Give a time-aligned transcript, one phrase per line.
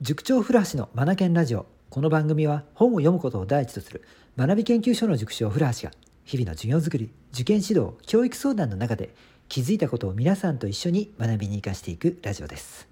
[0.00, 1.66] 塾長古橋のマナケンラジオ。
[1.90, 4.04] この番組は本を読むことを第一とする
[4.36, 5.92] 学び研究所の塾長古橋が
[6.24, 9.12] 日々の授業づくり受験指導教育相談の中で
[9.48, 12.86] 気づいたことを皆さんと一緒に学びに生かしていくラジオです。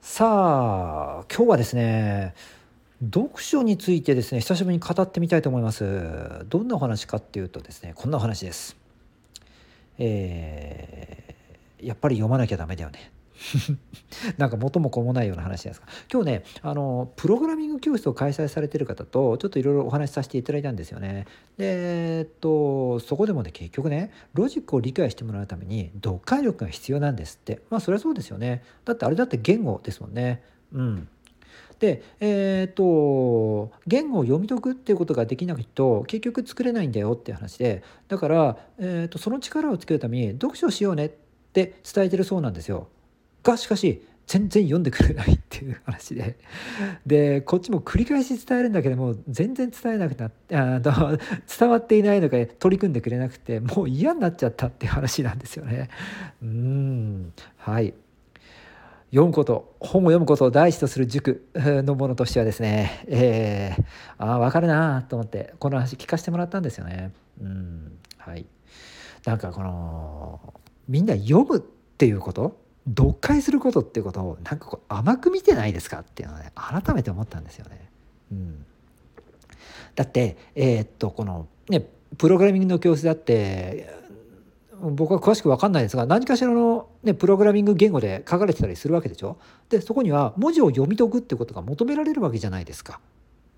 [0.00, 2.34] さあ今日はですね
[3.04, 6.46] 読書についてですね久しぶりに語ってみたいと思います。
[6.48, 8.78] どんなお話かっていうとですねこんなお話です。
[9.98, 13.12] えー、やっぱり読まなきゃダメだよね。
[14.38, 16.04] なんか元も子もないような話じゃないですか？
[16.12, 21.26] 今日ねあのプログラミング教室を開催されてる方とちょっといろいろお話しさせていただいたんですよね。
[21.56, 27.60] でえっとそこでもね結局ねロジックを理解してもらうために読解力が必要なんですって。
[27.70, 28.62] まあそれはそうですよね。
[28.84, 30.42] だってあれだって言語ですもんね。
[30.72, 31.08] うん。
[31.78, 37.82] で、えーと、言語を読み解くっていうことができないと結局作れないんだよっていう話で。
[38.08, 41.10] だから、えーとその力をつけるために読書しようねっ
[41.52, 42.88] て伝えてるそうなんですよ。
[43.46, 46.36] がしかし全然読んでくれないっていう話で。
[47.06, 50.56] でこっちも繰り返し伝えるんだけども全然伝えなくなって
[51.58, 55.88] 伝わっていないのか取り組んでくれなくてもう嫌になっちゃったっていう話なんですよね。
[56.42, 57.32] うん。
[57.56, 57.94] はい。
[59.10, 59.76] 読むこと。
[59.78, 63.84] 本を読むことを第一とする塾のものとしてはですね、えー、
[64.18, 67.12] あ分かるなと思ってこの話聞かせてもらったんですよね。
[67.40, 67.98] うん。
[68.18, 68.44] はい。
[69.24, 70.54] なんかこの
[70.88, 77.88] みんな読むっていうこと読解することっていうことをなんかこう甘く見てないですかっていうのはね改めて思ったんですよね。
[78.30, 78.64] うん、
[79.94, 83.92] だってえー、っとこのねプログラミングの教室だって
[84.80, 89.38] 僕は詳しく分かんないですが何かしらの、ね、プログラミング言語で書かれてたりするわけでしょ？
[89.68, 93.00] でそこには文字を読み解くってことが求められるわけじゃないですか。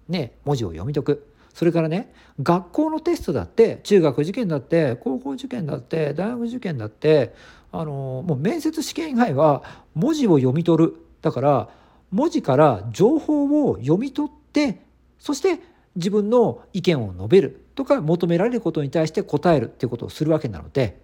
[0.08, 1.28] ね文字を読み解く。
[1.52, 7.34] それからね学校のテストだって中学受験だって高校受験だって大学受験だって
[7.70, 9.62] あのもう面接試験以外は
[9.94, 11.68] 文字を読み取るだから
[12.10, 14.80] 文字から情報を読み取って
[15.18, 15.60] そして
[15.96, 21.00] 自分の意見を述べるとか求められることに対して答えるっていうことをするわけなので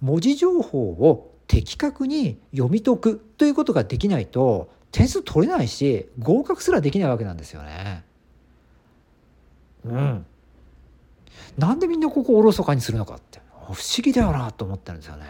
[0.00, 8.04] 文字情報を的確に読み解くということができないと点数取れないし合格すらできないわけなんですよね。
[9.84, 10.26] うん。
[11.56, 15.24] なんでみんなここおろそかにするのかって不思議だよなと思ってるんですよね。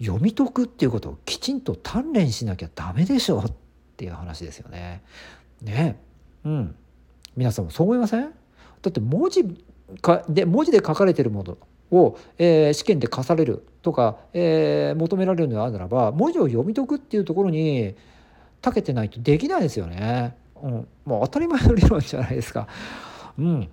[0.00, 3.52] 読み解くっていうことをきちんと鍛錬しなきゃダメでしょっ
[3.96, 5.02] ていう話ですよね。
[5.62, 5.98] ね
[6.44, 6.74] うん
[7.36, 8.22] 皆さんもそう思いません？
[8.22, 8.28] だ
[8.88, 9.44] って文字
[10.00, 11.58] かで文字で書かれてるもの
[11.90, 17.94] を、えー、試験で課されるとか、えー、求められるのであるならば文字を読み解くっていうところに
[18.62, 20.36] 長けてないとできないですよね。
[20.62, 22.68] うん、もう当たり前の理論じゃないですか。
[23.38, 23.68] うん、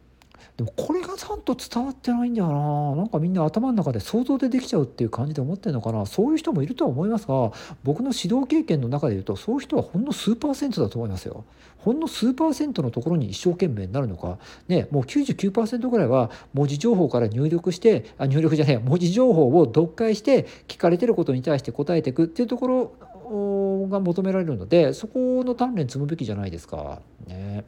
[0.58, 2.96] でもこれがちゃんと伝わってないんだよな。
[2.96, 6.06] なんかみんな頭の中で想像でできちゃうっていう感じで思ってるのかな。
[6.06, 7.52] そういう人もいるとは思いますが
[7.84, 11.44] 僕の指導経験の中で言うとそういう人はほんの数パーセントだと思いますよ。
[11.80, 14.38] ほんの数パーセントのところに一生懸命になるのか。
[14.68, 27.02] ねもう99%ぐらいは文字情報から入力してあ入力じゃない文字情報を読解して聞かれてることに対して答えていくっていうところが求められるのでそこの鍛錬積むべきじゃないですか。
[27.28, 27.64] ね。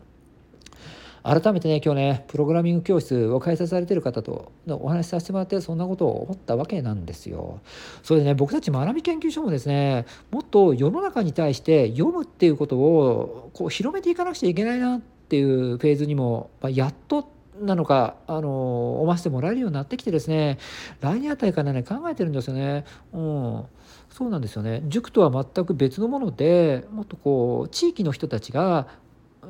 [1.27, 7.59] 改めてね今日ねプログラミング教室を開催されてる方とお話しさせてもらってそんなことを思ったわけなんですよ。
[8.01, 17.29] それでね僕たち学び研究所もですねもっと世の中に対して読むっていうことをこう広めていかなくちゃいけないなっていうフェーズにも、まあ、やっと
[17.61, 20.57] なのか、あの、思わせてもらえるようになってきてですね、
[21.01, 22.85] 来年あたりからね、考えてるんですよね。
[23.13, 23.65] うん。
[24.09, 24.83] そうなんですよね。
[24.87, 28.87] 塾とは全く別のもので、もっとこう、地域の人たちが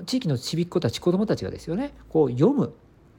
[0.06, 2.74] 地域のちびっ子たち子どもたちがですよねこう読む、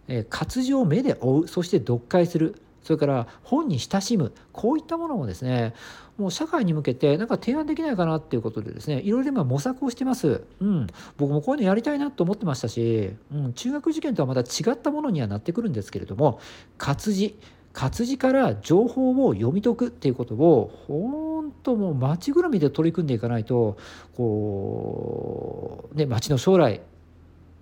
[0.08, 5.74] え、活字を目で追うそして読解するそれから本に親しむこういったものをですね
[6.16, 16.40] もう社会に向けてなんか提案できないかなっていうことでですねいろいろ今模索をしてます、うん、僕もこういうのやりたいなと思ってましたし、うん、中学受験とはまた違ったものにはなってくるんですけれども
[16.76, 17.38] 活字
[17.78, 23.78] 活字から情報を読み解くっていうことを本当もう町ぐるみで取り組んでいかないと
[24.16, 26.80] こうね町の将来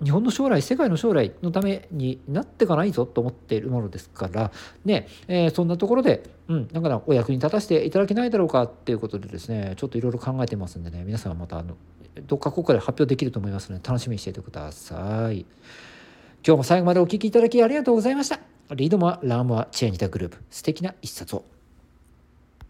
[0.03, 4.53] 日本の将来世界の将来のためになっていかないぞと思っているものですから
[4.87, 11.77] ね、えー、そんなところで、うん、だかお役に立たせていただけないだろうかっていうことでですねちょっといろいろ考えてますんでね皆さんはまたあの
[12.27, 15.45] どっかここで発表できると思いますので楽しみにしていてください。
[16.47, 18.56] 今日も最後までお聴きいただきありがとうございました。
[18.75, 21.45] リードも、ラームは、チェンジザグループ、素敵な一冊を。